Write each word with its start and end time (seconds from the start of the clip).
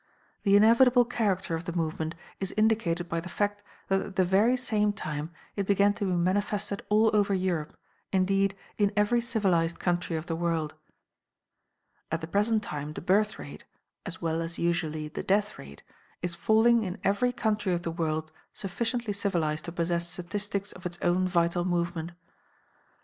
The 0.41 0.55
inevitable 0.55 1.05
character 1.05 1.53
of 1.53 1.65
the 1.65 1.73
movement 1.73 2.15
is 2.39 2.55
indicated 2.57 3.07
by 3.07 3.19
the 3.19 3.29
fact 3.29 3.61
that 3.87 4.01
at 4.01 4.15
the 4.15 4.25
very 4.25 4.57
same 4.57 4.93
time 4.93 5.29
it 5.55 5.67
began 5.67 5.93
to 5.93 6.05
be 6.05 6.11
manifested 6.13 6.81
all 6.89 7.15
over 7.15 7.35
Europe, 7.35 7.77
indeed 8.11 8.57
in 8.79 8.91
every 8.97 9.21
civilized 9.21 9.77
country 9.77 10.15
of 10.15 10.25
the 10.25 10.35
world. 10.35 10.73
"At 12.11 12.19
the 12.19 12.25
present 12.25 12.63
time 12.63 12.93
the 12.93 12.99
birth 13.01 13.37
rate 13.37 13.63
(as 14.03 14.19
well 14.19 14.41
as 14.41 14.57
usually 14.57 15.07
the 15.07 15.21
death 15.21 15.59
rate) 15.59 15.83
is 16.23 16.33
falling 16.33 16.81
in 16.83 16.97
every 17.03 17.31
country 17.31 17.71
of 17.71 17.83
the 17.83 17.91
world 17.91 18.31
sufficiently 18.55 19.13
civilized 19.13 19.65
to 19.65 19.71
possess 19.71 20.09
statistics 20.09 20.71
of 20.71 20.87
its 20.87 20.97
own 21.03 21.27
vital 21.27 21.63
movement. 21.63 22.13